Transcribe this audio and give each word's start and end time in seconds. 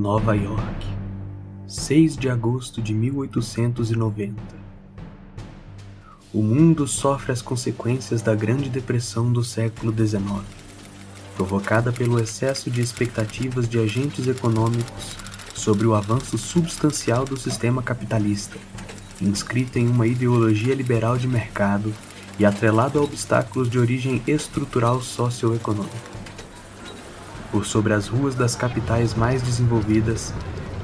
Nova 0.00 0.34
York, 0.34 0.86
6 1.66 2.16
de 2.16 2.30
agosto 2.30 2.80
de 2.80 2.94
1890. 2.94 4.34
O 6.32 6.42
mundo 6.42 6.88
sofre 6.88 7.32
as 7.32 7.42
consequências 7.42 8.22
da 8.22 8.34
Grande 8.34 8.70
Depressão 8.70 9.30
do 9.30 9.44
século 9.44 9.92
XIX, 9.92 10.22
provocada 11.36 11.92
pelo 11.92 12.18
excesso 12.18 12.70
de 12.70 12.80
expectativas 12.80 13.68
de 13.68 13.78
agentes 13.78 14.26
econômicos 14.26 15.18
sobre 15.54 15.86
o 15.86 15.94
avanço 15.94 16.38
substancial 16.38 17.26
do 17.26 17.36
sistema 17.36 17.82
capitalista, 17.82 18.56
inscrito 19.20 19.78
em 19.78 19.86
uma 19.86 20.06
ideologia 20.06 20.74
liberal 20.74 21.18
de 21.18 21.28
mercado 21.28 21.92
e 22.38 22.46
atrelado 22.46 22.98
a 22.98 23.02
obstáculos 23.02 23.68
de 23.68 23.78
origem 23.78 24.22
estrutural 24.26 25.02
socioeconômica. 25.02 26.20
Por 27.50 27.66
sobre 27.66 27.92
as 27.92 28.06
ruas 28.06 28.34
das 28.34 28.54
capitais 28.54 29.14
mais 29.14 29.42
desenvolvidas, 29.42 30.32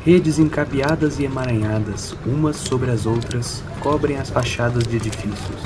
redes 0.04 0.38
encapeadas 0.38 1.18
e 1.18 1.24
emaranhadas, 1.24 2.16
umas 2.26 2.56
sobre 2.56 2.90
as 2.90 3.06
outras, 3.06 3.62
cobrem 3.80 4.16
as 4.16 4.30
fachadas 4.30 4.84
de 4.84 4.96
edifícios. 4.96 5.60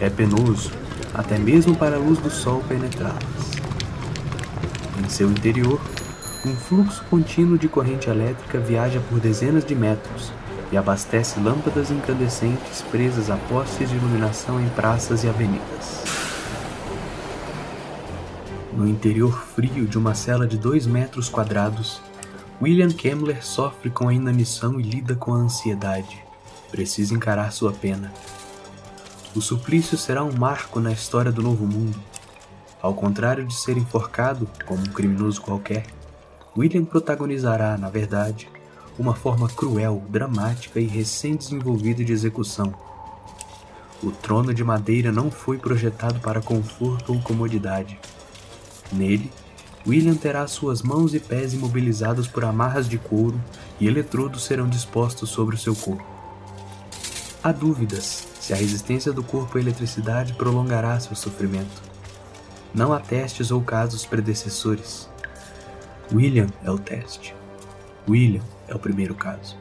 É 0.00 0.08
penoso, 0.08 0.70
até 1.12 1.38
mesmo 1.38 1.74
para 1.76 1.96
a 1.96 1.98
luz 1.98 2.18
do 2.18 2.30
sol 2.30 2.62
penetrá-las. 2.68 3.50
Em 4.98 5.08
seu 5.08 5.30
interior, 5.30 5.80
um 6.46 6.54
fluxo 6.54 7.04
contínuo 7.10 7.58
de 7.58 7.68
corrente 7.68 8.08
elétrica 8.08 8.58
viaja 8.58 9.00
por 9.08 9.20
dezenas 9.20 9.64
de 9.64 9.74
metros 9.74 10.32
e 10.72 10.76
abastece 10.76 11.38
lâmpadas 11.40 11.90
incandescentes 11.90 12.82
presas 12.90 13.28
a 13.30 13.36
postes 13.36 13.90
de 13.90 13.96
iluminação 13.96 14.60
em 14.60 14.68
praças 14.70 15.24
e 15.24 15.28
avenidas. 15.28 16.09
No 18.80 18.88
interior 18.88 19.38
frio 19.38 19.86
de 19.86 19.98
uma 19.98 20.14
cela 20.14 20.46
de 20.46 20.56
dois 20.56 20.86
metros 20.86 21.28
quadrados, 21.28 22.00
William 22.62 22.88
Kemmler 22.88 23.44
sofre 23.44 23.90
com 23.90 24.08
a 24.08 24.14
inanição 24.14 24.80
e 24.80 24.82
lida 24.82 25.14
com 25.14 25.34
a 25.34 25.36
ansiedade. 25.36 26.24
Precisa 26.70 27.12
encarar 27.12 27.52
sua 27.52 27.74
pena. 27.74 28.10
O 29.36 29.42
suplício 29.42 29.98
será 29.98 30.24
um 30.24 30.32
marco 30.32 30.80
na 30.80 30.90
história 30.92 31.30
do 31.30 31.42
Novo 31.42 31.66
Mundo. 31.66 32.00
Ao 32.80 32.94
contrário 32.94 33.44
de 33.44 33.52
ser 33.52 33.76
enforcado 33.76 34.48
como 34.64 34.80
um 34.80 34.92
criminoso 34.94 35.42
qualquer, 35.42 35.84
William 36.56 36.86
protagonizará, 36.86 37.76
na 37.76 37.90
verdade, 37.90 38.48
uma 38.98 39.14
forma 39.14 39.46
cruel, 39.46 40.02
dramática 40.08 40.80
e 40.80 40.86
recém-desenvolvida 40.86 42.02
de 42.02 42.14
execução. 42.14 42.72
O 44.02 44.10
trono 44.10 44.54
de 44.54 44.64
madeira 44.64 45.12
não 45.12 45.30
foi 45.30 45.58
projetado 45.58 46.18
para 46.20 46.40
conforto 46.40 47.12
ou 47.12 47.20
comodidade. 47.20 47.98
Nele, 48.92 49.30
William 49.86 50.14
terá 50.14 50.46
suas 50.46 50.82
mãos 50.82 51.14
e 51.14 51.20
pés 51.20 51.54
imobilizados 51.54 52.28
por 52.28 52.44
amarras 52.44 52.88
de 52.88 52.98
couro 52.98 53.40
e 53.80 53.86
eletrodos 53.86 54.44
serão 54.44 54.68
dispostos 54.68 55.30
sobre 55.30 55.54
o 55.54 55.58
seu 55.58 55.74
corpo. 55.74 56.04
Há 57.42 57.52
dúvidas 57.52 58.28
se 58.38 58.52
a 58.52 58.56
resistência 58.56 59.12
do 59.12 59.22
corpo 59.22 59.56
à 59.56 59.60
eletricidade 59.60 60.34
prolongará 60.34 61.00
seu 61.00 61.16
sofrimento. 61.16 61.82
Não 62.74 62.92
há 62.92 63.00
testes 63.00 63.50
ou 63.50 63.62
casos 63.62 64.04
predecessores. 64.04 65.08
William 66.12 66.48
é 66.62 66.70
o 66.70 66.78
teste. 66.78 67.34
William 68.08 68.42
é 68.68 68.74
o 68.74 68.78
primeiro 68.78 69.14
caso. 69.14 69.56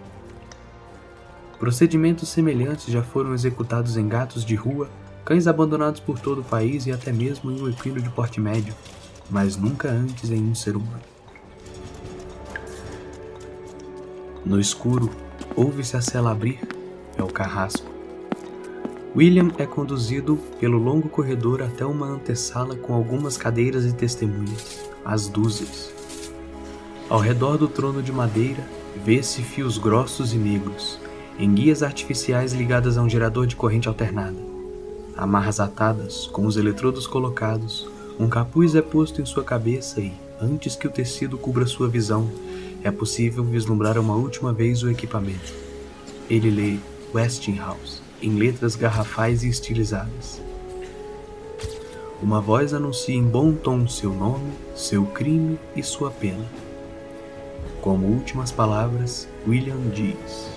Procedimentos 1.57 2.30
semelhantes 2.30 2.88
já 2.88 3.02
foram 3.02 3.33
executados 3.33 3.95
em 3.95 4.07
gatos 4.07 4.44
de 4.44 4.55
rua, 4.55 4.89
cães 5.23 5.47
abandonados 5.47 6.00
por 6.00 6.19
todo 6.19 6.41
o 6.41 6.44
país 6.44 6.85
e 6.85 6.91
até 6.91 7.11
mesmo 7.11 7.52
em 7.52 7.61
um 7.61 7.69
equino 7.69 8.02
de 8.02 8.09
porte 8.09 8.39
médio, 8.39 8.73
mas 9.30 9.55
nunca 9.55 9.89
antes 9.89 10.31
em 10.31 10.44
um 10.44 10.56
ser 10.56 10.75
humano. 10.75 11.01
No 14.45 14.59
escuro, 14.59 15.09
ouve-se 15.56 15.95
a 15.95 16.01
cela 16.01 16.31
abrir, 16.31 16.59
é 17.17 17.23
o 17.23 17.28
carrasco. 17.28 17.88
William 19.16 19.51
é 19.57 19.66
conduzido 19.66 20.38
pelo 20.59 20.78
longo 20.78 21.09
corredor 21.09 21.62
até 21.62 21.85
uma 21.85 22.06
antessala 22.06 22.75
com 22.75 22.94
algumas 22.94 23.38
cadeiras 23.38 23.85
e 23.85 23.91
testemunhas, 23.91 24.79
as 25.03 25.28
dúzias. 25.28 25.91
Ao 27.09 27.19
redor 27.19 27.57
do 27.57 27.68
trono 27.68 28.03
de 28.03 28.12
madeira, 28.12 28.63
vê-se 29.03 29.41
fios 29.41 29.78
grossos 29.78 30.34
e 30.34 30.38
negros, 30.38 31.00
enguias 31.39 31.81
artificiais 31.81 32.53
ligadas 32.53 32.97
a 32.97 33.01
um 33.01 33.09
gerador 33.09 33.47
de 33.47 33.56
corrente 33.56 33.88
alternada. 33.88 34.38
Amarras 35.18 35.59
atadas, 35.59 36.28
com 36.28 36.45
os 36.45 36.56
eletrodos 36.56 37.07
colocados, 37.07 37.89
um 38.19 38.28
capuz 38.28 38.75
é 38.75 38.81
posto 38.81 39.22
em 39.22 39.25
sua 39.25 39.46
cabeça 39.46 40.02
e, 40.02 40.12
antes 40.41 40.75
que 40.75 40.85
o 40.85 40.91
tecido 40.91 41.38
cubra 41.38 41.66
sua 41.66 41.88
visão, 41.88 42.30
é 42.84 42.91
possível 42.91 43.46
vislumbrar 43.46 43.97
uma 43.97 44.13
última 44.13 44.52
vez 44.52 44.84
o 44.84 44.90
equipamento. 44.90 45.53
Ele 46.30 46.52
lê 46.52 46.80
Westinghouse 47.16 48.02
em 48.22 48.35
letras 48.35 48.75
garrafais 48.75 49.44
e 49.44 49.47
estilizadas. 49.47 50.41
Uma 52.22 52.41
voz 52.41 52.74
anuncia 52.74 53.16
em 53.16 53.24
bom 53.24 53.53
tom 53.53 53.88
seu 53.88 54.13
nome, 54.13 54.51
seu 54.75 55.06
crime 55.06 55.57
e 55.74 55.81
sua 55.81 56.12
pena. 56.12 56.46
Como 57.80 58.06
últimas 58.06 58.51
palavras, 58.51 59.30
William 59.47 59.80
diz: 59.94 60.50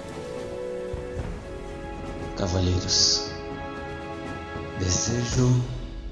Cavalheiros, 2.36 3.30
desejo 4.80 5.62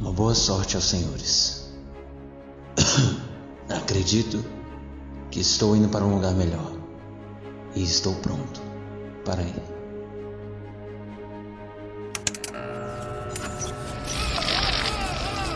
uma 0.01 0.13
boa 0.13 0.35
sorte 0.35 0.77
aos 0.77 0.87
senhores. 0.87 1.71
Acredito 3.69 4.43
que 5.31 5.41
estou 5.41 5.77
indo 5.77 5.89
para 5.89 6.05
um 6.05 6.15
lugar 6.15 6.33
melhor 6.35 6.73
e 7.77 7.83
estou 7.83 8.15
pronto 8.17 8.61
para 9.25 9.43
ir. 9.43 9.63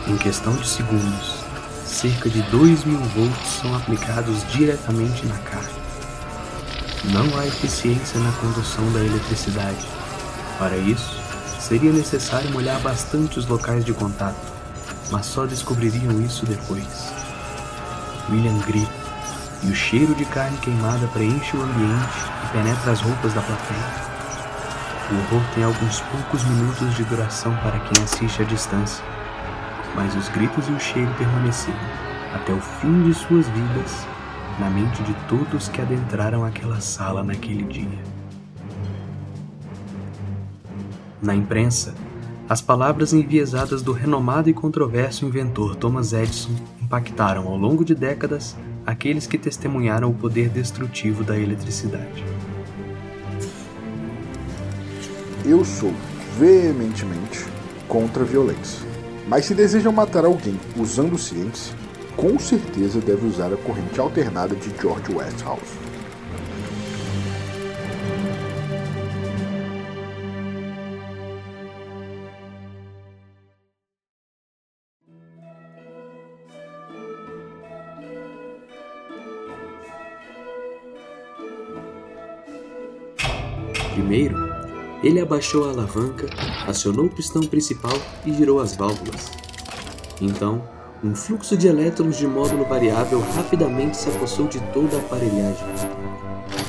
Em 0.07 0.17
questão 0.17 0.55
de 0.55 0.67
segundos, 0.67 1.43
cerca 1.83 2.29
de 2.29 2.43
2 2.43 2.85
mil 2.85 2.99
volts 2.99 3.47
são 3.59 3.75
aplicados 3.75 4.47
diretamente 4.51 5.25
na 5.25 5.37
carga. 5.39 5.85
Não 7.05 7.37
há 7.37 7.47
eficiência 7.47 8.19
na 8.19 8.31
condução 8.33 8.91
da 8.93 8.99
eletricidade. 8.99 9.87
Para 10.59 10.77
isso, 10.77 11.24
seria 11.67 11.91
necessário 11.91 12.51
molhar 12.51 12.79
bastante 12.81 13.39
os 13.39 13.47
locais 13.47 13.83
de 13.83 13.93
contato, 13.93 14.51
mas 15.11 15.25
só 15.25 15.45
descobririam 15.45 16.21
isso 16.21 16.45
depois. 16.45 17.13
William 18.29 18.57
grita, 18.59 18.91
e 19.63 19.71
o 19.71 19.75
cheiro 19.75 20.13
de 20.15 20.25
carne 20.25 20.57
queimada 20.57 21.07
preenche 21.07 21.55
o 21.55 21.61
ambiente 21.61 22.17
e 22.43 22.47
penetra 22.51 22.91
as 22.91 23.01
roupas 23.01 23.33
da 23.33 23.41
plateia. 23.41 24.05
O 25.11 25.15
horror 25.15 25.45
tem 25.53 25.63
alguns 25.63 26.01
poucos 26.01 26.43
minutos 26.43 26.95
de 26.95 27.03
duração 27.03 27.55
para 27.57 27.79
quem 27.79 28.03
assiste 28.03 28.41
à 28.41 28.45
distância 28.45 29.03
mas 29.95 30.13
os 30.15 30.27
gritos 30.29 30.67
e 30.67 30.71
o 30.71 30.79
cheiro 30.79 31.11
permaneceram, 31.17 31.79
até 32.33 32.53
o 32.53 32.59
fim 32.59 33.03
de 33.03 33.13
suas 33.13 33.47
vidas, 33.47 34.05
na 34.59 34.69
mente 34.69 35.01
de 35.03 35.13
todos 35.27 35.69
que 35.69 35.81
adentraram 35.81 36.43
aquela 36.43 36.81
sala 36.81 37.23
naquele 37.23 37.63
dia. 37.63 38.14
Na 41.21 41.33
imprensa, 41.33 41.93
as 42.47 42.61
palavras 42.61 43.13
enviesadas 43.13 43.81
do 43.81 43.91
renomado 43.91 44.49
e 44.49 44.53
controverso 44.53 45.25
inventor 45.25 45.75
Thomas 45.75 46.13
Edison 46.13 46.51
impactaram 46.81 47.47
ao 47.47 47.57
longo 47.57 47.83
de 47.83 47.95
décadas 47.95 48.55
aqueles 48.85 49.25
que 49.25 49.37
testemunharam 49.37 50.11
o 50.11 50.13
poder 50.13 50.49
destrutivo 50.49 51.23
da 51.23 51.37
eletricidade. 51.37 52.23
Eu 55.43 55.63
sou 55.65 55.93
veementemente 56.37 57.45
contra 57.87 58.23
a 58.23 58.25
violência. 58.25 58.85
Mas 59.27 59.45
se 59.45 59.55
desejam 59.55 59.91
matar 59.91 60.25
alguém 60.25 60.59
usando 60.77 61.17
ciência, 61.17 61.75
com 62.15 62.37
certeza 62.37 62.99
deve 62.99 63.25
usar 63.25 63.51
a 63.51 63.57
corrente 63.57 63.99
alternada 63.99 64.55
de 64.55 64.69
George 64.79 65.11
Westhouse. 65.13 65.84
Primeiro, 83.95 84.37
ele 85.01 85.21
abaixou 85.21 85.65
a 85.65 85.69
alavanca, 85.69 86.27
acionou 86.67 87.05
o 87.05 87.09
pistão 87.09 87.41
principal 87.43 87.97
e 88.25 88.33
girou 88.33 88.59
as 88.59 88.75
válvulas. 88.75 89.31
Então, 90.19 90.61
um 91.01 91.15
fluxo 91.15 91.55
de 91.55 91.69
elétrons 91.69 92.17
de 92.17 92.27
módulo 92.27 92.65
variável 92.65 93.21
rapidamente 93.21 93.95
se 93.95 94.09
apossou 94.09 94.49
de 94.49 94.59
toda 94.73 94.97
a 94.97 94.99
aparelhagem. 94.99 95.65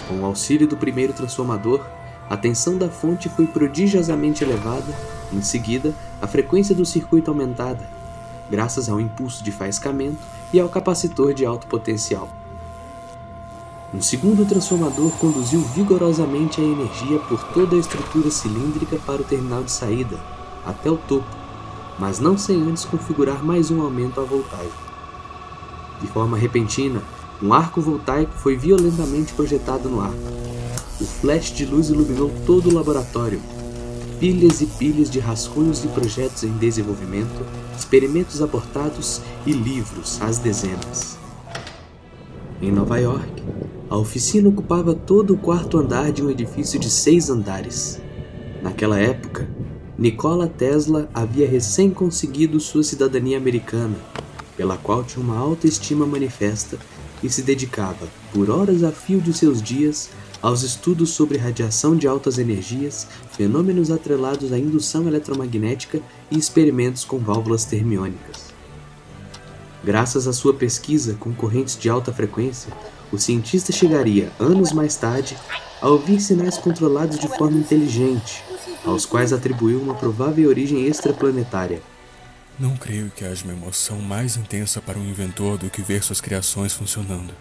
Com 0.06 0.20
o 0.20 0.24
auxílio 0.24 0.68
do 0.68 0.76
primeiro 0.76 1.12
transformador, 1.12 1.84
a 2.30 2.36
tensão 2.36 2.78
da 2.78 2.88
fonte 2.88 3.28
foi 3.28 3.48
prodigiosamente 3.48 4.44
elevada, 4.44 4.94
em 5.32 5.42
seguida, 5.42 5.92
a 6.22 6.28
frequência 6.28 6.76
do 6.76 6.86
circuito 6.86 7.28
aumentada, 7.28 7.90
graças 8.48 8.88
ao 8.88 9.00
impulso 9.00 9.42
de 9.42 9.50
faiscamento 9.50 10.22
e 10.52 10.60
ao 10.60 10.68
capacitor 10.68 11.34
de 11.34 11.44
alto 11.44 11.66
potencial. 11.66 12.35
Um 13.96 14.02
segundo 14.02 14.44
transformador 14.44 15.10
conduziu 15.12 15.58
vigorosamente 15.74 16.60
a 16.60 16.64
energia 16.64 17.18
por 17.20 17.42
toda 17.54 17.76
a 17.76 17.78
estrutura 17.78 18.30
cilíndrica 18.30 18.98
para 19.06 19.22
o 19.22 19.24
terminal 19.24 19.64
de 19.64 19.72
saída, 19.72 20.18
até 20.66 20.90
o 20.90 20.98
topo, 20.98 21.24
mas 21.98 22.20
não 22.20 22.36
sem 22.36 22.60
antes 22.60 22.84
configurar 22.84 23.42
mais 23.42 23.70
um 23.70 23.80
aumento 23.80 24.20
à 24.20 24.24
voltagem. 24.24 24.70
De 26.02 26.06
forma 26.08 26.36
repentina, 26.36 27.02
um 27.42 27.54
arco 27.54 27.80
voltaico 27.80 28.32
foi 28.32 28.54
violentamente 28.54 29.32
projetado 29.32 29.88
no 29.88 30.02
ar. 30.02 30.12
O 31.00 31.04
flash 31.06 31.50
de 31.52 31.64
luz 31.64 31.88
iluminou 31.88 32.30
todo 32.44 32.68
o 32.68 32.74
laboratório. 32.74 33.40
Pilhas 34.20 34.60
e 34.60 34.66
pilhas 34.66 35.08
de 35.08 35.20
rascunhos 35.20 35.80
de 35.80 35.88
projetos 35.88 36.44
em 36.44 36.52
desenvolvimento, 36.58 37.46
experimentos 37.74 38.42
abortados 38.42 39.22
e 39.46 39.52
livros 39.52 40.20
às 40.20 40.38
dezenas. 40.38 41.16
Em 42.60 42.70
Nova 42.72 42.98
York, 42.98 43.42
a 43.88 43.96
oficina 43.96 44.48
ocupava 44.48 44.94
todo 44.94 45.34
o 45.34 45.38
quarto 45.38 45.78
andar 45.78 46.10
de 46.10 46.22
um 46.22 46.30
edifício 46.30 46.78
de 46.78 46.90
seis 46.90 47.30
andares. 47.30 48.00
Naquela 48.62 48.98
época, 48.98 49.48
Nikola 49.96 50.48
Tesla 50.48 51.08
havia 51.14 51.48
recém 51.48 51.90
conseguido 51.90 52.58
sua 52.58 52.82
cidadania 52.82 53.38
americana, 53.38 53.96
pela 54.56 54.76
qual 54.76 55.04
tinha 55.04 55.24
uma 55.24 55.38
alta 55.38 55.66
estima 55.66 56.04
manifesta 56.04 56.78
e 57.22 57.30
se 57.30 57.42
dedicava, 57.42 58.08
por 58.32 58.50
horas 58.50 58.82
a 58.82 58.90
fio 58.90 59.20
de 59.20 59.32
seus 59.32 59.62
dias, 59.62 60.10
aos 60.42 60.62
estudos 60.62 61.10
sobre 61.10 61.38
radiação 61.38 61.96
de 61.96 62.06
altas 62.06 62.38
energias, 62.38 63.06
fenômenos 63.32 63.90
atrelados 63.90 64.52
à 64.52 64.58
indução 64.58 65.06
eletromagnética 65.06 66.00
e 66.30 66.36
experimentos 66.36 67.04
com 67.04 67.18
válvulas 67.18 67.64
termiônicas. 67.64 68.46
Graças 69.82 70.26
à 70.26 70.32
sua 70.32 70.52
pesquisa 70.52 71.14
com 71.14 71.32
correntes 71.32 71.78
de 71.78 71.88
alta 71.88 72.12
frequência, 72.12 72.72
o 73.12 73.18
cientista 73.18 73.72
chegaria, 73.72 74.30
anos 74.38 74.72
mais 74.72 74.96
tarde, 74.96 75.36
a 75.80 75.88
ouvir 75.88 76.20
sinais 76.20 76.58
controlados 76.58 77.18
de 77.18 77.28
forma 77.28 77.58
inteligente, 77.58 78.42
aos 78.84 79.04
quais 79.04 79.32
atribuiu 79.32 79.80
uma 79.80 79.94
provável 79.94 80.48
origem 80.48 80.86
extraplanetária. 80.86 81.82
Não 82.58 82.76
creio 82.76 83.10
que 83.14 83.24
haja 83.24 83.44
uma 83.44 83.52
emoção 83.52 83.98
mais 84.00 84.36
intensa 84.36 84.80
para 84.80 84.98
um 84.98 85.06
inventor 85.06 85.58
do 85.58 85.68
que 85.68 85.82
ver 85.82 86.02
suas 86.02 86.20
criações 86.20 86.72
funcionando. 86.72 87.34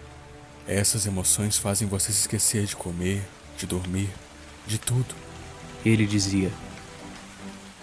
Essas 0.68 1.06
emoções 1.06 1.56
fazem 1.56 1.88
você 1.88 2.12
se 2.12 2.20
esquecer 2.20 2.64
de 2.66 2.76
comer, 2.76 3.22
de 3.56 3.66
dormir, 3.66 4.10
de 4.66 4.78
tudo. 4.78 5.14
Ele 5.84 6.04
dizia. 6.04 6.50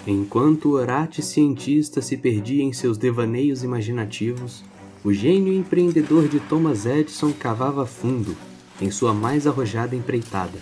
Enquanto 0.05 0.65
o 0.69 0.73
orate 0.73 1.21
cientista 1.21 2.01
se 2.01 2.17
perdia 2.17 2.63
em 2.63 2.73
seus 2.73 2.97
devaneios 2.97 3.63
imaginativos, 3.63 4.63
o 5.03 5.11
gênio 5.11 5.53
empreendedor 5.53 6.29
de 6.29 6.39
Thomas 6.39 6.85
Edison 6.85 7.33
cavava 7.33 7.85
fundo 7.85 8.37
em 8.79 8.89
sua 8.89 9.13
mais 9.13 9.45
arrojada 9.45 9.95
empreitada. 9.95 10.57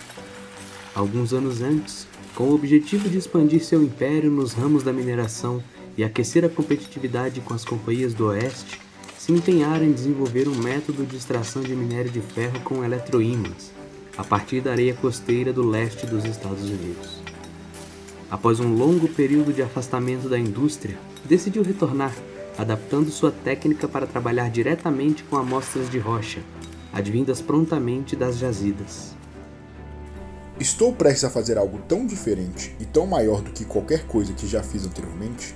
Alguns 0.95 1.31
anos 1.31 1.61
antes, 1.61 2.07
com 2.33 2.45
o 2.45 2.55
objetivo 2.55 3.07
de 3.07 3.19
expandir 3.19 3.63
seu 3.63 3.83
império 3.83 4.31
nos 4.31 4.53
ramos 4.53 4.81
da 4.81 4.91
mineração 4.91 5.63
e 5.95 6.03
aquecer 6.03 6.43
a 6.43 6.49
competitividade 6.49 7.39
com 7.41 7.53
as 7.53 7.63
companhias 7.63 8.15
do 8.15 8.27
Oeste, 8.27 8.81
se 9.15 9.31
empenhara 9.31 9.85
em 9.85 9.91
desenvolver 9.91 10.47
um 10.47 10.55
método 10.55 11.05
de 11.05 11.15
extração 11.15 11.61
de 11.61 11.75
minério 11.75 12.09
de 12.09 12.21
ferro 12.21 12.59
com 12.61 12.83
eletroímãs, 12.83 13.71
a 14.17 14.23
partir 14.23 14.59
da 14.61 14.71
areia 14.71 14.95
costeira 14.95 15.53
do 15.53 15.63
leste 15.63 16.07
dos 16.07 16.25
Estados 16.25 16.63
Unidos. 16.63 17.21
Após 18.29 18.59
um 18.59 18.73
longo 18.73 19.07
período 19.07 19.53
de 19.53 19.61
afastamento 19.61 20.27
da 20.27 20.39
indústria, 20.39 20.97
decidiu 21.25 21.61
retornar, 21.61 22.15
adaptando 22.61 23.09
sua 23.09 23.31
técnica 23.31 23.87
para 23.87 24.05
trabalhar 24.05 24.49
diretamente 24.51 25.23
com 25.23 25.35
amostras 25.35 25.89
de 25.89 25.97
rocha, 25.97 26.41
advindas 26.93 27.41
prontamente 27.41 28.15
das 28.15 28.37
jazidas. 28.37 29.15
Estou 30.59 30.93
prestes 30.93 31.23
a 31.23 31.29
fazer 31.31 31.57
algo 31.57 31.79
tão 31.87 32.05
diferente 32.05 32.75
e 32.79 32.85
tão 32.85 33.07
maior 33.07 33.41
do 33.41 33.49
que 33.49 33.65
qualquer 33.65 34.05
coisa 34.05 34.33
que 34.33 34.45
já 34.45 34.61
fiz 34.61 34.85
anteriormente, 34.85 35.55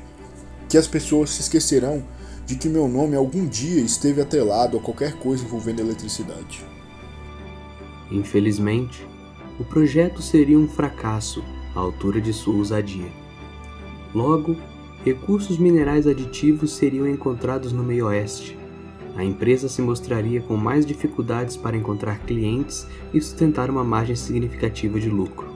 que 0.68 0.80
as 0.80 0.88
pessoas 0.88 1.30
se 1.30 1.42
esquecerão 1.42 2.04
de 2.44 2.56
que 2.56 2.68
meu 2.68 2.88
nome 2.88 3.16
algum 3.16 3.46
dia 3.46 3.82
esteve 3.82 4.20
atrelado 4.20 4.78
a 4.78 4.82
qualquer 4.82 5.14
coisa 5.20 5.44
envolvendo 5.44 5.82
eletricidade. 5.82 6.66
Infelizmente, 8.12 9.08
o 9.60 9.64
projeto 9.64 10.24
seria 10.24 10.58
um 10.58 10.68
fracasso 10.68 11.44
à 11.76 11.80
altura 11.80 12.20
de 12.20 12.34
sua 12.34 12.56
ousadia. 12.56 13.12
Logo, 14.14 14.58
recursos 15.06 15.60
minerais 15.60 16.08
aditivos 16.08 16.72
seriam 16.72 17.08
encontrados 17.08 17.72
no 17.72 17.84
meio-oeste. 17.84 18.58
A 19.16 19.24
empresa 19.24 19.70
se 19.70 19.80
mostraria 19.80 20.42
com 20.42 20.58
mais 20.58 20.84
dificuldades 20.84 21.56
para 21.56 21.78
encontrar 21.78 22.22
clientes 22.22 22.88
e 23.14 23.22
sustentar 23.22 23.70
uma 23.70 23.84
margem 23.84 24.16
significativa 24.16 25.00
de 25.00 25.08
lucro. 25.08 25.48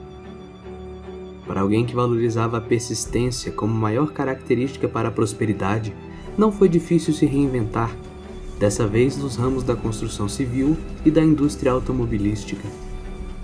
Para 1.48 1.62
alguém 1.62 1.84
que 1.84 1.96
valorizava 1.96 2.58
a 2.58 2.60
persistência 2.60 3.50
como 3.50 3.74
maior 3.74 4.12
característica 4.12 4.88
para 4.88 5.08
a 5.08 5.12
prosperidade, 5.12 5.92
não 6.38 6.52
foi 6.52 6.68
difícil 6.68 7.12
se 7.12 7.26
reinventar, 7.26 7.92
dessa 8.56 8.86
vez 8.86 9.16
nos 9.16 9.34
ramos 9.34 9.64
da 9.64 9.74
construção 9.74 10.28
civil 10.28 10.76
e 11.04 11.10
da 11.10 11.24
indústria 11.24 11.72
automobilística. 11.72 12.68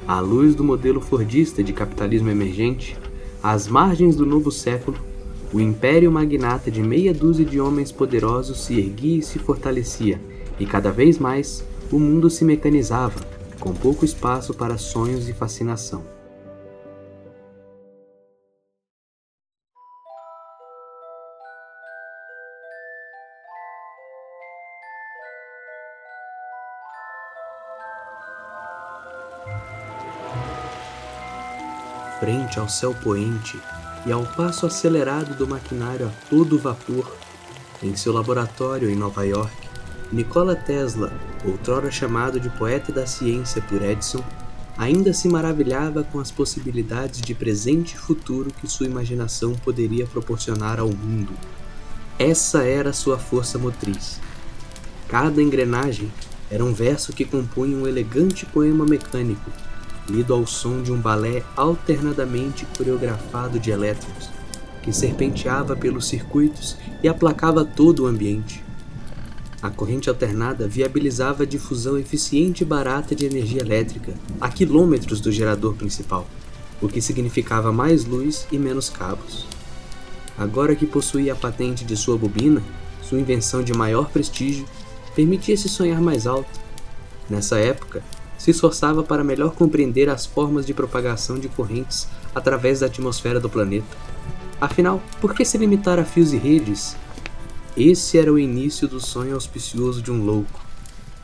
À 0.07 0.21
luz 0.21 0.55
do 0.55 0.63
modelo 0.63 1.01
fordista 1.01 1.65
de 1.65 1.73
capitalismo 1.73 2.31
emergente, 2.31 2.97
às 3.43 3.67
margens 3.67 4.15
do 4.15 4.25
novo 4.25 4.53
século, 4.53 4.97
o 5.57 5.61
império 5.61 6.13
magnata 6.13 6.71
de 6.71 6.83
meia 6.83 7.15
dúzia 7.15 7.43
de 7.43 7.59
homens 7.59 7.91
poderosos 7.91 8.61
se 8.61 8.79
erguia 8.79 9.21
e 9.21 9.23
se 9.23 9.39
fortalecia, 9.39 10.21
e 10.61 10.67
cada 10.67 10.93
vez 10.93 11.19
mais 11.19 11.65
o 11.91 11.99
mundo 11.99 12.29
se 12.29 12.45
mecanizava, 12.45 13.19
com 13.59 13.73
pouco 13.73 14.05
espaço 14.05 14.53
para 14.53 14.77
sonhos 14.77 15.31
e 15.31 15.33
fascinação. 15.33 16.05
frente 32.19 32.59
ao 32.59 32.67
céu 32.67 32.95
poente 32.95 33.59
e 34.07 34.13
ao 34.13 34.25
passo 34.25 34.67
acelerado 34.67 35.35
do 35.35 35.49
maquinário 35.49 36.07
a 36.07 36.11
todo 36.31 36.59
vapor, 36.59 37.13
em 37.83 37.97
seu 37.97 38.13
laboratório 38.13 38.89
em 38.89 38.95
Nova 38.95 39.25
York, 39.25 39.53
Nikola 40.13 40.55
Tesla, 40.55 41.13
outrora 41.45 41.91
chamado 41.91 42.39
de 42.39 42.49
poeta 42.51 42.93
da 42.93 43.05
ciência 43.05 43.61
por 43.63 43.83
Edison, 43.83 44.23
ainda 44.79 45.13
se 45.13 45.29
maravilhava 45.29 46.05
com 46.05 46.21
as 46.21 46.31
possibilidades 46.31 47.21
de 47.21 47.35
presente 47.35 47.95
e 47.95 47.99
futuro 47.99 48.53
que 48.61 48.71
sua 48.71 48.87
imaginação 48.87 49.55
poderia 49.55 50.07
proporcionar 50.07 50.79
ao 50.79 50.89
mundo. 50.89 51.33
Essa 52.17 52.63
era 52.63 52.93
sua 52.93 53.19
força 53.19 53.59
motriz. 53.59 54.21
Cada 55.09 55.43
engrenagem 55.43 56.13
era 56.49 56.65
um 56.65 56.73
verso 56.73 57.13
que 57.13 57.25
compunha 57.25 57.77
um 57.77 57.89
elegante 57.89 58.47
poema 58.47 58.87
mecânico 58.87 59.51
lido 60.09 60.33
ao 60.33 60.47
som 60.47 60.83
de 60.83 60.93
um 60.93 61.01
balé 61.01 61.43
alternadamente 61.57 62.67
coreografado 62.77 63.59
de 63.59 63.71
elétrons, 63.71 64.31
que 64.83 64.93
serpenteava 64.93 65.75
pelos 65.77 66.07
circuitos 66.07 66.77
e 67.03 67.09
aplacava 67.09 67.65
todo 67.65 68.05
o 68.05 68.07
ambiente. 68.07 68.65
A 69.61 69.71
corrente 69.71 70.09
alternada 70.09 70.69
viabilizava 70.69 71.43
a 71.43 71.47
difusão 71.47 71.99
eficiente 71.99 72.63
e 72.63 72.67
barata 72.67 73.15
de 73.15 73.27
energia 73.27 73.63
elétrica 73.63 74.15
a 74.41 74.49
quilômetros 74.49 75.21
do 75.21 75.33
gerador 75.33 75.75
principal, 75.75 76.27
o 76.81 76.89
que 76.89 77.01
significava 77.01 77.73
mais 77.73 78.05
luz 78.05 78.47
e 78.53 78.59
menos 78.59 78.89
cabos. 78.89 79.47
Agora 80.39 80.77
que 80.77 80.87
possuía 80.87 81.33
a 81.33 81.37
patente 81.37 81.85
de 81.85 81.97
sua 81.97 82.19
bobina, 82.19 82.63
sua 83.03 83.19
invenção 83.19 83.63
de 83.63 83.73
maior 83.73 84.11
prestígio 84.11 84.67
permitia-se 85.15 85.69
sonhar 85.69 86.01
mais 86.01 86.27
alto. 86.27 86.61
Nessa 87.29 87.59
época, 87.59 88.05
se 88.39 88.51
esforçava 88.51 89.03
para 89.03 89.25
melhor 89.25 89.53
compreender 89.53 90.09
as 90.09 90.27
formas 90.27 90.67
de 90.67 90.75
propagação 90.75 91.39
de 91.39 91.49
correntes 91.49 92.09
através 92.35 92.81
da 92.81 92.87
atmosfera 92.87 93.41
do 93.41 93.49
planeta. 93.49 93.97
Afinal, 94.61 95.03
por 95.21 95.35
que 95.35 95.45
se 95.45 95.59
limitar 95.59 95.99
a 95.99 96.05
fios 96.05 96.33
e 96.33 96.37
redes? 96.37 96.97
Esse 97.77 98.19
era 98.19 98.33
o 98.33 98.39
início 98.39 98.89
do 98.89 99.01
sonho 99.01 99.35
auspicioso 99.35 100.01
de 100.01 100.11
um 100.11 100.25
louco. 100.25 100.65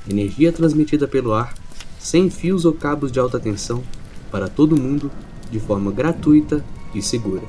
Energia 0.08 0.52
transmitida 0.52 1.08
pelo 1.08 1.32
ar, 1.32 1.54
sem 1.98 2.28
fios 2.28 2.64
ou 2.64 2.72
cabos 2.72 3.10
de 3.10 3.20
alta 3.20 3.40
tensão, 3.40 3.82
para 4.30 4.48
todo 4.48 4.80
mundo, 4.80 5.10
de 5.50 5.60
forma 5.60 5.92
gratuita 5.92 6.64
e 6.94 7.00
segura. 7.00 7.42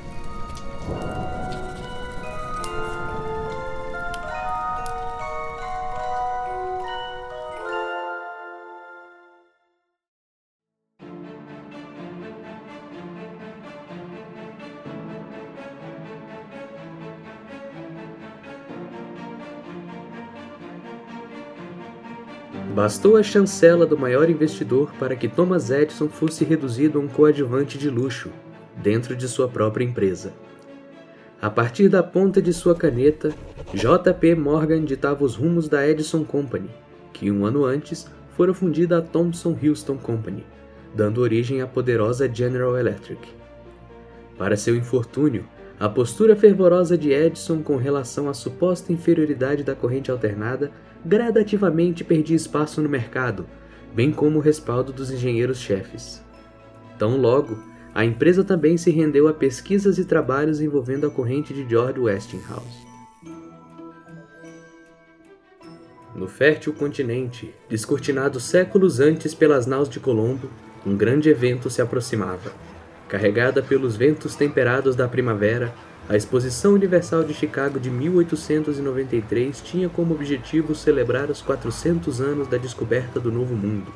Bastou 22.76 23.18
a 23.18 23.24
chancela 23.24 23.86
do 23.86 23.98
maior 23.98 24.30
investidor 24.30 24.92
para 25.00 25.16
que 25.16 25.28
Thomas 25.28 25.72
Edison 25.72 26.08
fosse 26.08 26.46
reduzido 26.46 27.00
a 27.00 27.02
um 27.02 27.08
coadjuvante 27.08 27.78
de 27.78 27.90
luxo, 27.90 28.30
dentro 28.78 29.16
de 29.16 29.28
sua 29.28 29.48
própria 29.48 29.84
empresa. 29.84 30.34
A 31.42 31.50
partir 31.50 31.90
da 31.90 32.04
ponta 32.04 32.42
de 32.42 32.54
sua 32.54 32.76
caneta, 32.76 33.34
J.P. 33.74 34.36
Morgan 34.36 34.86
ditava 34.86 35.26
os 35.26 35.36
rumos 35.36 35.68
da 35.68 35.88
Edison 35.88 36.24
Company, 36.24 36.70
que 37.12 37.30
um 37.30 37.46
ano 37.46 37.66
antes 37.66 38.08
fora 38.38 38.54
fundida 38.54 39.00
a 39.00 39.02
Thomson 39.02 39.58
Houston 39.62 39.98
Company, 39.98 40.46
dando 40.96 41.22
origem 41.22 41.62
à 41.62 41.68
poderosa 41.68 42.34
General 42.34 42.78
Electric. 42.78 43.20
Para 44.38 44.56
seu 44.56 44.76
infortúnio, 44.76 45.46
a 45.80 45.90
postura 45.90 46.36
fervorosa 46.36 46.98
de 46.98 47.12
Edison 47.12 47.62
com 47.62 47.78
relação 47.78 48.30
à 48.30 48.34
suposta 48.34 48.94
inferioridade 48.94 49.64
da 49.64 49.76
corrente 49.76 50.12
alternada 50.12 50.72
gradativamente 51.06 52.04
perdia 52.04 52.36
espaço 52.36 52.82
no 52.82 52.90
mercado, 52.90 53.46
bem 53.94 54.12
como 54.12 54.40
o 54.40 54.42
respaldo 54.42 54.92
dos 54.92 55.12
engenheiros-chefes. 55.12 56.24
Tão 56.98 57.18
logo, 57.18 57.58
a 57.94 58.04
empresa 58.04 58.44
também 58.44 58.78
se 58.78 58.90
rendeu 58.90 59.28
a 59.28 59.34
pesquisas 59.34 59.98
e 59.98 60.06
trabalhos 60.06 60.62
envolvendo 60.62 61.06
a 61.06 61.12
corrente 61.12 61.54
de 61.54 61.68
George 61.70 62.00
Westinghouse. 62.00 62.84
No 66.16 66.28
fértil 66.28 66.74
continente, 66.74 67.54
descortinado 67.68 68.40
séculos 68.40 69.00
antes 69.00 69.34
pelas 69.34 69.66
naus 69.66 69.90
de 69.90 70.00
Colombo, 70.00 70.50
um 70.86 70.96
grande 70.96 71.30
evento 71.30 71.70
se 71.70 71.82
aproximava. 71.82 72.52
Carregada 73.10 73.62
pelos 73.62 73.96
ventos 73.96 74.36
temperados 74.36 74.96
da 74.96 75.08
primavera, 75.08 75.74
a 76.08 76.18
Exposição 76.18 76.74
Universal 76.74 77.24
de 77.24 77.34
Chicago 77.34 77.80
de 77.80 77.90
1893 77.90 79.62
tinha 79.62 79.88
como 79.88 80.14
objetivo 80.14 80.76
celebrar 80.76 81.30
os 81.30 81.42
400 81.42 82.20
anos 82.20 82.48
da 82.48 82.58
descoberta 82.58 83.22
do 83.22 83.32
Novo 83.32 83.56
Mundo. 83.56 83.92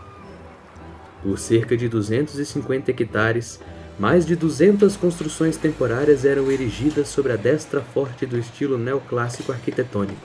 Por 1.22 1.38
cerca 1.38 1.76
de 1.76 1.90
250 1.90 2.92
hectares, 2.92 3.60
mais 4.00 4.26
de 4.26 4.38
200 4.38 4.96
construções 4.96 5.58
temporárias 5.58 6.24
eram 6.24 6.50
erigidas 6.50 7.10
sobre 7.10 7.34
a 7.34 7.36
destra 7.36 7.82
forte 7.82 8.26
do 8.26 8.38
estilo 8.38 8.78
neoclássico 8.78 9.52
arquitetônico. 9.52 10.22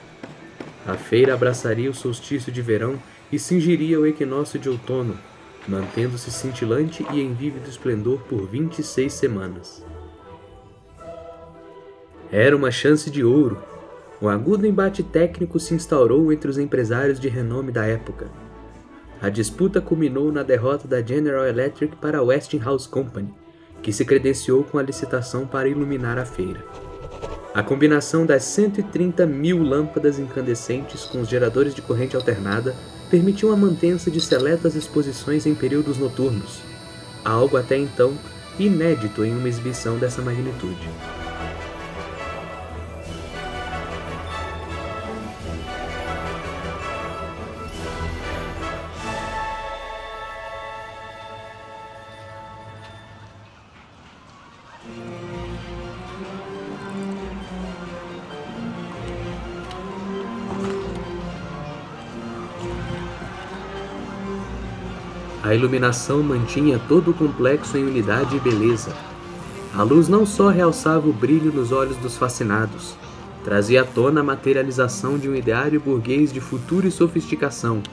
A 0.87 0.93
feira 0.93 1.33
abraçaria 1.33 1.89
o 1.89 1.93
solstício 1.93 2.51
de 2.51 2.61
verão 2.61 2.97
e 3.29 3.37
cingiria 3.37 3.99
o 3.99 4.05
equinócio 4.05 4.57
de 4.57 4.69
outono, 4.69 5.17
mantendo-se 5.67 6.31
cintilante 6.31 7.05
e 7.11 7.19
em 7.19 7.33
vívido 7.33 7.69
esplendor 7.69 8.19
por 8.21 8.47
26 8.47 9.11
semanas. 9.11 9.83
Era 12.35 12.57
uma 12.57 12.71
chance 12.71 13.11
de 13.11 13.23
ouro. 13.23 13.59
Um 14.19 14.27
agudo 14.27 14.65
embate 14.65 15.03
técnico 15.03 15.59
se 15.59 15.75
instaurou 15.75 16.33
entre 16.33 16.49
os 16.49 16.57
empresários 16.57 17.19
de 17.19 17.29
renome 17.29 17.71
da 17.71 17.85
época. 17.85 18.25
A 19.21 19.29
disputa 19.29 19.79
culminou 19.79 20.31
na 20.31 20.41
derrota 20.41 20.87
da 20.87 20.99
General 20.99 21.45
Electric 21.45 21.95
para 21.97 22.17
a 22.17 22.23
Westinghouse 22.23 22.89
Company, 22.89 23.31
que 23.83 23.93
se 23.93 24.03
credenciou 24.03 24.63
com 24.63 24.79
a 24.79 24.81
licitação 24.81 25.45
para 25.45 25.69
iluminar 25.69 26.17
a 26.17 26.25
feira. 26.25 26.65
A 27.53 27.61
combinação 27.61 28.25
das 28.25 28.43
130 28.45 29.27
mil 29.27 29.61
lâmpadas 29.61 30.17
incandescentes 30.17 31.05
com 31.05 31.21
os 31.21 31.29
geradores 31.29 31.75
de 31.75 31.83
corrente 31.83 32.15
alternada 32.15 32.73
permitiu 33.11 33.53
a 33.53 33.55
mantença 33.55 34.09
de 34.09 34.19
seletas 34.19 34.73
exposições 34.73 35.45
em 35.45 35.53
períodos 35.53 35.99
noturnos, 35.99 36.63
algo 37.23 37.57
até 37.57 37.77
então 37.77 38.17
inédito 38.57 39.23
em 39.23 39.37
uma 39.37 39.47
exibição 39.47 39.99
dessa 39.99 40.23
magnitude. 40.23 40.89
A 65.43 65.53
iluminação 65.53 66.23
mantinha 66.23 66.79
todo 66.87 67.11
o 67.11 67.13
complexo 67.13 67.77
em 67.77 67.83
unidade 67.83 68.37
e 68.37 68.39
beleza. 68.39 68.95
A 69.75 69.83
luz 69.83 70.07
não 70.07 70.25
só 70.25 70.47
realçava 70.47 71.09
o 71.09 71.11
brilho 71.11 71.51
nos 71.51 71.73
olhos 71.73 71.97
dos 71.97 72.15
fascinados, 72.15 72.95
trazia 73.43 73.81
à 73.81 73.83
tona 73.83 74.21
a 74.21 74.23
materialização 74.23 75.17
de 75.17 75.27
um 75.27 75.35
ideário 75.35 75.81
burguês 75.81 76.31
de 76.31 76.39
futuro 76.39 76.87
e 76.87 76.91
sofisticação, 76.91 77.83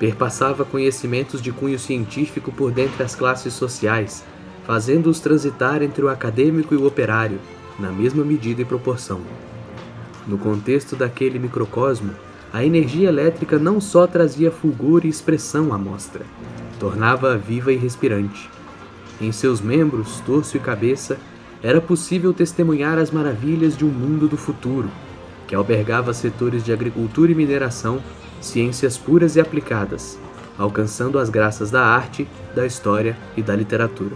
perpassava 0.00 0.64
conhecimentos 0.64 1.40
de 1.40 1.52
cunho 1.52 1.78
científico 1.78 2.50
por 2.50 2.72
dentre 2.72 3.04
as 3.04 3.14
classes 3.14 3.54
sociais, 3.54 4.24
fazendo-os 4.66 5.20
transitar 5.20 5.84
entre 5.84 6.04
o 6.04 6.08
acadêmico 6.08 6.74
e 6.74 6.76
o 6.76 6.86
operário, 6.88 7.38
na 7.78 7.92
mesma 7.92 8.24
medida 8.24 8.62
e 8.62 8.64
proporção. 8.64 9.20
No 10.26 10.38
contexto 10.38 10.96
daquele 10.96 11.38
microcosmo, 11.38 12.10
a 12.52 12.64
energia 12.64 13.08
elétrica 13.08 13.58
não 13.58 13.80
só 13.80 14.06
trazia 14.06 14.50
fulgor 14.50 15.04
e 15.04 15.08
expressão 15.08 15.72
à 15.72 15.78
mostra, 15.78 16.24
tornava-a 16.78 17.36
viva 17.36 17.72
e 17.72 17.76
respirante. 17.76 18.48
Em 19.20 19.32
seus 19.32 19.60
membros, 19.60 20.20
torso 20.20 20.56
e 20.56 20.60
cabeça, 20.60 21.18
era 21.62 21.80
possível 21.80 22.32
testemunhar 22.32 22.98
as 22.98 23.10
maravilhas 23.10 23.76
de 23.76 23.84
um 23.84 23.88
mundo 23.88 24.28
do 24.28 24.36
futuro, 24.36 24.88
que 25.46 25.54
albergava 25.54 26.12
setores 26.12 26.64
de 26.64 26.72
agricultura 26.72 27.32
e 27.32 27.34
mineração, 27.34 28.00
ciências 28.40 28.96
puras 28.98 29.36
e 29.36 29.40
aplicadas, 29.40 30.18
alcançando 30.58 31.18
as 31.18 31.30
graças 31.30 31.70
da 31.70 31.82
arte, 31.84 32.28
da 32.54 32.66
história 32.66 33.16
e 33.36 33.42
da 33.42 33.54
literatura. 33.54 34.14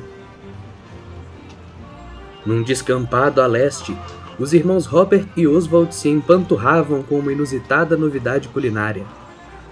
Num 2.45 2.63
descampado 2.63 3.41
a 3.41 3.47
leste, 3.47 3.97
os 4.41 4.55
irmãos 4.55 4.87
Robert 4.87 5.27
e 5.37 5.47
Oswald 5.47 5.95
se 5.95 6.09
empanturravam 6.09 7.03
com 7.03 7.19
uma 7.19 7.31
inusitada 7.31 7.95
novidade 7.95 8.49
culinária. 8.49 9.05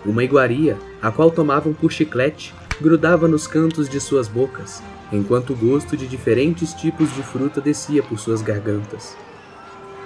Uma 0.05 0.23
iguaria, 0.23 0.77
a 1.01 1.11
qual 1.11 1.31
tomavam 1.31 1.73
por 1.73 1.91
chiclete 1.91 2.55
grudava 2.79 3.27
nos 3.27 3.47
cantos 3.47 3.89
de 3.89 3.99
suas 3.99 4.29
bocas, 4.29 4.83
enquanto 5.11 5.55
o 5.55 5.57
gosto 5.57 5.97
de 5.97 6.07
diferentes 6.07 6.75
tipos 6.75 7.13
de 7.15 7.23
fruta 7.23 7.63
descia 7.63 8.03
por 8.03 8.19
suas 8.19 8.43
gargantas. 8.43 9.17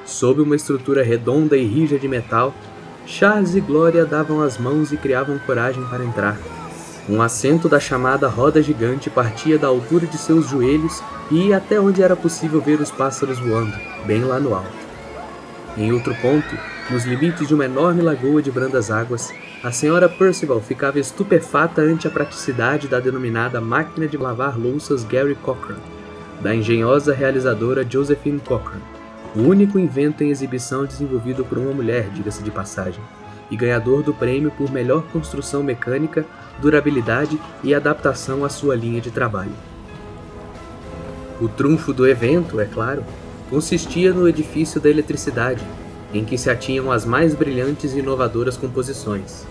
Sob 0.07 0.40
uma 0.40 0.54
estrutura 0.54 1.02
redonda 1.02 1.57
e 1.57 1.64
rija 1.66 1.99
de 1.99 2.07
metal, 2.07 2.54
Charles 3.04 3.57
e 3.57 3.61
Glória 3.61 4.07
davam 4.07 4.40
as 4.40 4.59
mãos 4.59 4.92
e 4.92 4.97
criavam 4.97 5.40
coragem 5.40 5.85
para 5.87 6.04
entrar. 6.04 6.38
Um 7.09 7.21
assento 7.21 7.68
da 7.68 7.80
chamada 7.80 8.28
roda 8.28 8.62
gigante 8.62 9.11
partia 9.11 9.59
da 9.59 9.66
altura 9.66 10.06
de 10.06 10.16
seus 10.16 10.49
joelhos 10.49 11.02
e 11.30 11.49
ia 11.49 11.56
até 11.56 11.80
onde 11.80 12.00
era 12.00 12.14
possível 12.14 12.61
ver 12.61 12.80
os 12.80 12.92
pássaros 12.92 13.40
voando, 13.40 13.75
bem 14.06 14.23
lá 14.23 14.38
no 14.38 14.54
alto. 14.54 14.71
Em 15.76 15.92
outro 15.92 16.14
ponto, 16.16 16.56
nos 16.90 17.04
limites 17.04 17.49
de 17.49 17.54
uma 17.54 17.64
enorme 17.64 18.02
lagoa 18.02 18.40
de 18.40 18.52
brandas 18.52 18.90
águas, 18.90 19.32
a 19.64 19.73
senhora 19.73 20.09
Percival 20.09 20.61
ficava 20.61 21.00
estupefata 21.00 21.82
ante 21.82 22.06
a 22.06 22.11
praticidade 22.11 22.87
da 22.87 23.00
denominada 23.00 23.61
máquina 23.61 24.06
de 24.06 24.16
lavar 24.16 24.59
louças 24.59 25.02
Gary 25.02 25.35
Cochran, 25.35 25.78
da 26.40 26.54
engenhosa 26.54 27.12
realizadora 27.12 27.87
Josephine 27.88 28.40
Cochran, 28.40 28.80
o 29.35 29.40
único 29.40 29.78
invento 29.78 30.23
em 30.23 30.30
exibição 30.30 30.85
desenvolvido 30.85 31.44
por 31.44 31.59
uma 31.59 31.73
mulher, 31.73 32.11
diga-se 32.11 32.42
de 32.42 32.50
passagem, 32.50 33.02
e 33.52 33.56
ganhador 33.56 34.02
do 34.02 34.14
prêmio 34.14 34.50
por 34.50 34.73
melhor 34.73 35.02
construção 35.12 35.62
mecânica, 35.62 36.25
durabilidade 36.59 37.38
e 37.62 37.75
adaptação 37.75 38.47
à 38.47 38.49
sua 38.49 38.75
linha 38.75 38.99
de 38.99 39.11
trabalho. 39.11 39.52
O 41.38 41.49
trunfo 41.49 41.92
do 41.92 42.09
evento, 42.09 42.59
é 42.59 42.64
claro, 42.64 43.04
consistia 43.50 44.11
no 44.11 44.26
edifício 44.26 44.80
da 44.80 44.88
eletricidade, 44.88 45.62
em 46.14 46.25
que 46.25 46.38
se 46.38 46.49
atinham 46.49 46.90
as 46.90 47.04
mais 47.04 47.35
brilhantes 47.35 47.92
e 47.92 47.99
inovadoras 47.99 48.56
composições. 48.56 49.47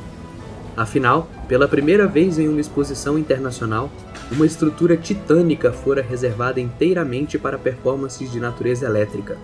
Afinal, 0.76 1.30
pela 1.48 1.68
primeira 1.68 2.08
vez 2.08 2.40
em 2.40 2.48
uma 2.48 2.62
exposição 2.62 3.20
internacional, 3.20 3.92
uma 4.32 4.48
estrutura 4.48 4.98
titânica 4.98 5.72
fora 5.72 6.02
reservada 6.02 6.60
inteiramente 6.60 7.38
para 7.38 7.58
performances 7.58 8.32
de 8.32 8.40
natureza 8.40 8.88
elétrica. 8.88 9.38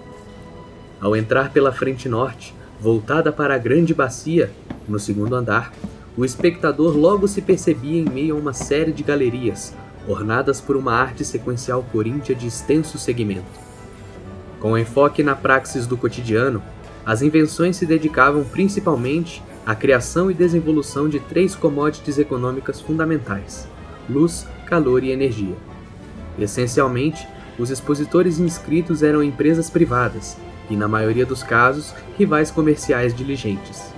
Ao 0.99 1.15
entrar 1.15 1.51
pela 1.51 1.71
frente 1.71 2.09
norte, 2.09 2.55
voltada 2.79 3.31
para 3.31 3.55
a 3.55 3.57
grande 3.57 3.93
bacia, 3.93 4.51
no 4.87 4.99
segundo 4.99 5.35
andar, 5.35 5.73
o 6.15 6.23
espectador 6.23 6.95
logo 6.95 7.27
se 7.27 7.41
percebia 7.41 7.99
em 7.99 8.09
meio 8.09 8.35
a 8.35 8.39
uma 8.39 8.53
série 8.53 8.91
de 8.91 9.03
galerias, 9.03 9.73
ornadas 10.07 10.61
por 10.61 10.75
uma 10.75 10.93
arte 10.93 11.25
sequencial 11.25 11.85
coríntia 11.91 12.33
de 12.33 12.47
extenso 12.47 12.97
segmento. 12.97 13.45
Com 14.59 14.77
enfoque 14.77 15.21
na 15.21 15.35
praxis 15.35 15.85
do 15.85 15.97
cotidiano, 15.97 16.63
as 17.05 17.21
invenções 17.21 17.77
se 17.77 17.85
dedicavam 17.85 18.43
principalmente 18.43 19.43
à 19.65 19.75
criação 19.75 20.31
e 20.31 20.33
desenvolução 20.33 21.07
de 21.07 21.19
três 21.19 21.55
commodities 21.55 22.17
econômicas 22.17 22.81
fundamentais: 22.81 23.67
luz, 24.09 24.47
calor 24.65 25.03
e 25.03 25.11
energia. 25.11 25.55
Essencialmente, 26.39 27.27
os 27.59 27.69
expositores 27.69 28.39
inscritos 28.39 29.03
eram 29.03 29.23
empresas 29.23 29.69
privadas 29.69 30.37
e, 30.69 30.75
na 30.75 30.87
maioria 30.87 31.25
dos 31.25 31.43
casos, 31.43 31.93
rivais 32.17 32.51
comerciais 32.51 33.13
diligentes. 33.15 33.93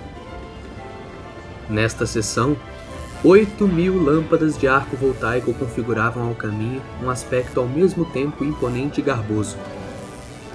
Nesta 1.70 2.06
sessão, 2.06 2.58
Oito 3.22 3.68
mil 3.68 4.02
lâmpadas 4.02 4.58
de 4.58 4.66
arco 4.66 4.96
voltaico 4.96 5.54
configuravam 5.54 6.30
ao 6.30 6.34
caminho 6.34 6.82
um 7.04 7.10
aspecto 7.10 7.60
ao 7.60 7.68
mesmo 7.68 8.06
tempo 8.06 8.46
imponente 8.46 9.02
e 9.02 9.04
garboso. 9.04 9.58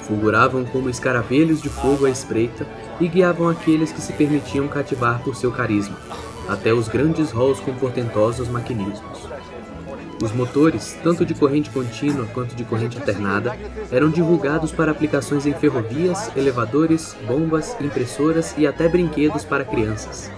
Fulguravam 0.04 0.64
como 0.64 0.88
escaravelhos 0.88 1.60
de 1.60 1.68
fogo 1.68 2.06
à 2.06 2.10
espreita 2.10 2.66
e 2.98 3.06
guiavam 3.06 3.50
aqueles 3.50 3.92
que 3.92 4.00
se 4.00 4.14
permitiam 4.14 4.66
cativar 4.66 5.22
por 5.22 5.36
seu 5.36 5.52
carisma, 5.52 5.98
até 6.48 6.72
os 6.72 6.88
grandes 6.88 7.32
halls 7.32 7.60
com 7.60 7.74
portentosos 7.74 8.48
maquinismos. 8.48 9.33
Os 10.22 10.32
motores, 10.32 10.96
tanto 11.02 11.24
de 11.24 11.34
corrente 11.34 11.70
contínua 11.70 12.26
quanto 12.32 12.54
de 12.54 12.64
corrente 12.64 12.98
alternada, 12.98 13.56
eram 13.90 14.08
divulgados 14.08 14.72
para 14.72 14.92
aplicações 14.92 15.46
em 15.46 15.52
ferrovias, 15.52 16.30
elevadores, 16.36 17.16
bombas, 17.26 17.76
impressoras 17.80 18.54
e 18.56 18.66
até 18.66 18.88
brinquedos 18.88 19.44
para 19.44 19.64
crianças. 19.64 20.30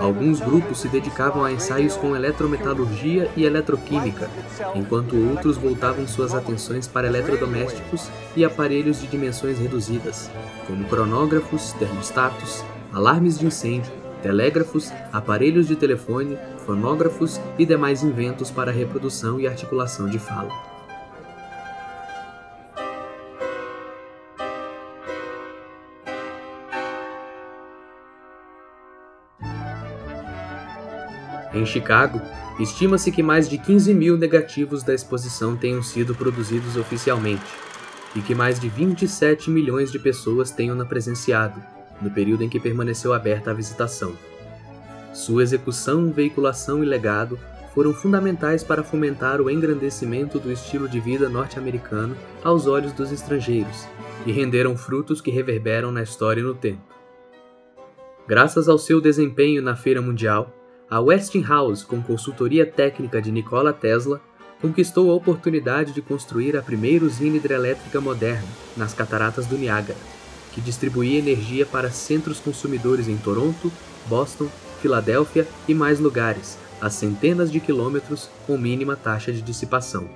Alguns 0.00 0.40
grupos 0.40 0.80
se 0.80 0.88
dedicavam 0.88 1.44
a 1.44 1.52
ensaios 1.52 1.96
com 1.96 2.14
eletrometalurgia 2.14 3.30
e 3.36 3.44
eletroquímica, 3.44 4.30
enquanto 4.74 5.16
outros 5.30 5.56
voltavam 5.56 6.06
suas 6.06 6.34
atenções 6.34 6.86
para 6.86 7.08
eletrodomésticos 7.08 8.08
e 8.36 8.44
aparelhos 8.44 9.00
de 9.00 9.08
dimensões 9.08 9.58
reduzidas, 9.58 10.30
como 10.66 10.84
cronógrafos, 10.84 11.72
termostatos, 11.72 12.64
alarmes 12.92 13.38
de 13.38 13.46
incêndio, 13.46 13.92
telégrafos, 14.18 14.92
aparelhos 15.12 15.66
de 15.66 15.76
telefone, 15.76 16.38
fonógrafos 16.64 17.40
e 17.58 17.64
demais 17.64 18.02
inventos 18.02 18.50
para 18.50 18.70
reprodução 18.70 19.40
e 19.40 19.46
articulação 19.46 20.08
de 20.08 20.18
fala. 20.18 20.52
Em 31.54 31.64
Chicago, 31.66 32.20
estima-se 32.60 33.10
que 33.10 33.22
mais 33.22 33.48
de 33.48 33.58
15 33.58 33.92
mil 33.92 34.16
negativos 34.16 34.82
da 34.82 34.94
exposição 34.94 35.56
tenham 35.56 35.82
sido 35.82 36.14
produzidos 36.14 36.76
oficialmente, 36.76 37.42
e 38.14 38.20
que 38.20 38.34
mais 38.34 38.60
de 38.60 38.68
27 38.68 39.50
milhões 39.50 39.90
de 39.90 39.98
pessoas 39.98 40.50
tenham-na 40.50 40.84
presenciado, 40.84 41.77
no 42.00 42.10
período 42.10 42.42
em 42.42 42.48
que 42.48 42.60
permaneceu 42.60 43.12
aberta 43.12 43.50
a 43.50 43.54
visitação. 43.54 44.14
Sua 45.12 45.42
execução, 45.42 46.10
veiculação 46.10 46.82
e 46.82 46.86
legado 46.86 47.38
foram 47.74 47.92
fundamentais 47.92 48.64
para 48.64 48.82
fomentar 48.82 49.40
o 49.40 49.50
engrandecimento 49.50 50.38
do 50.38 50.50
estilo 50.50 50.88
de 50.88 50.98
vida 51.00 51.28
norte-americano 51.28 52.16
aos 52.42 52.66
olhos 52.66 52.92
dos 52.92 53.12
estrangeiros 53.12 53.86
e 54.26 54.32
renderam 54.32 54.76
frutos 54.76 55.20
que 55.20 55.30
reverberam 55.30 55.92
na 55.92 56.02
história 56.02 56.40
e 56.40 56.44
no 56.44 56.54
tempo. 56.54 56.82
Graças 58.26 58.68
ao 58.68 58.78
seu 58.78 59.00
desempenho 59.00 59.62
na 59.62 59.74
Feira 59.74 60.02
Mundial, 60.02 60.52
a 60.90 61.00
Westinghouse, 61.00 61.84
com 61.84 62.02
consultoria 62.02 62.66
técnica 62.66 63.22
de 63.22 63.30
Nikola 63.30 63.72
Tesla, 63.72 64.20
conquistou 64.60 65.10
a 65.10 65.14
oportunidade 65.14 65.92
de 65.92 66.02
construir 66.02 66.56
a 66.56 66.62
primeira 66.62 67.04
usina 67.04 67.36
hidrelétrica 67.36 68.00
moderna 68.00 68.48
nas 68.76 68.92
cataratas 68.92 69.46
do 69.46 69.56
Niágara, 69.56 69.98
que 70.52 70.60
distribuía 70.60 71.18
energia 71.18 71.66
para 71.66 71.90
centros 71.90 72.40
consumidores 72.40 73.08
em 73.08 73.16
Toronto, 73.16 73.70
Boston, 74.06 74.48
Filadélfia 74.80 75.46
e 75.66 75.74
mais 75.74 75.98
lugares, 75.98 76.58
a 76.80 76.88
centenas 76.88 77.50
de 77.50 77.60
quilômetros 77.60 78.28
com 78.46 78.56
mínima 78.56 78.96
taxa 78.96 79.32
de 79.32 79.42
dissipação. 79.42 80.08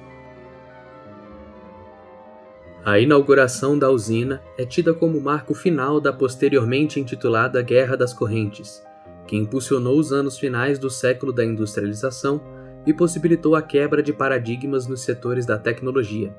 A 2.85 2.99
inauguração 2.99 3.79
da 3.79 3.89
usina 3.89 4.43
é 4.59 4.65
tida 4.65 4.93
como 4.93 5.21
marco 5.21 5.55
final 5.55 6.01
da 6.01 6.13
posteriormente 6.13 6.99
intitulada 6.99 7.63
Guerra 7.63 7.97
das 7.97 8.13
Correntes, 8.13 8.83
que 9.27 9.37
impulsionou 9.37 9.97
os 9.97 10.13
anos 10.13 10.37
finais 10.37 10.81
do 10.81 10.91
século 10.91 11.33
da 11.33 11.45
industrialização 11.45 12.43
e 12.85 12.93
possibilitou 12.93 13.55
a 13.55 13.63
quebra 13.63 14.03
de 14.03 14.13
paradigmas 14.13 14.89
nos 14.89 15.03
setores 15.03 15.47
da 15.47 15.57
tecnologia. 15.57 16.35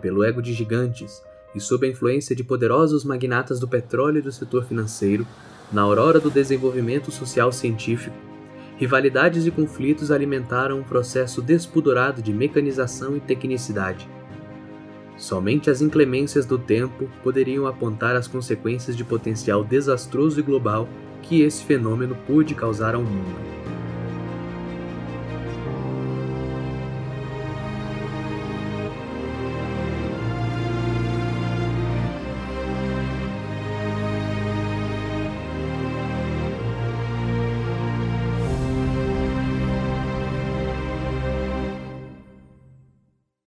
Pelo 0.00 0.22
ego 0.22 0.40
de 0.40 0.52
gigantes 0.52 1.25
e 1.56 1.60
sob 1.60 1.86
a 1.86 1.90
influência 1.90 2.36
de 2.36 2.44
poderosos 2.44 3.02
magnatas 3.02 3.58
do 3.58 3.66
petróleo 3.66 4.18
e 4.18 4.22
do 4.22 4.30
setor 4.30 4.64
financeiro, 4.66 5.26
na 5.72 5.82
aurora 5.82 6.20
do 6.20 6.30
desenvolvimento 6.30 7.10
social 7.10 7.50
científico, 7.50 8.14
rivalidades 8.76 9.46
e 9.46 9.50
conflitos 9.50 10.10
alimentaram 10.10 10.78
um 10.78 10.84
processo 10.84 11.40
despudorado 11.40 12.20
de 12.20 12.32
mecanização 12.32 13.16
e 13.16 13.20
tecnicidade. 13.20 14.08
Somente 15.16 15.70
as 15.70 15.80
inclemências 15.80 16.44
do 16.44 16.58
tempo 16.58 17.08
poderiam 17.22 17.66
apontar 17.66 18.14
as 18.14 18.28
consequências 18.28 18.94
de 18.94 19.02
potencial 19.02 19.64
desastroso 19.64 20.38
e 20.38 20.42
global 20.42 20.86
que 21.22 21.40
esse 21.40 21.64
fenômeno 21.64 22.14
pôde 22.26 22.54
causar 22.54 22.94
ao 22.94 23.02
mundo. 23.02 23.65